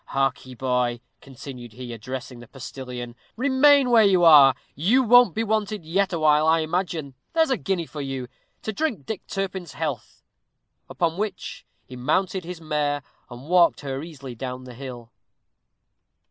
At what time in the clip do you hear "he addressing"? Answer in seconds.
1.73-2.39